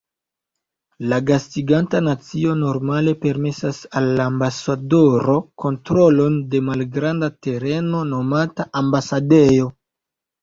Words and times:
La 1.09 1.17
gastiganta 1.25 1.99
nacio 2.05 2.53
normale 2.61 3.11
permesas 3.25 3.81
al 3.99 4.07
la 4.19 4.25
ambasadoro 4.31 5.35
kontrolon 5.65 6.39
de 6.55 6.61
malgranda 6.71 7.31
tereno 7.49 8.01
nomata 8.15 8.65
ambasadejo. 8.81 9.69